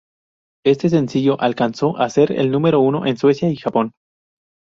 Este 0.65 0.89
sencillo 0.89 1.39
alcanzó 1.39 1.95
a 1.99 2.09
ser 2.09 2.31
el 2.31 2.49
número 2.49 2.79
uno 2.79 3.05
en 3.05 3.17
Suecia 3.17 3.51
y 3.51 3.55
Japón. 3.57 3.91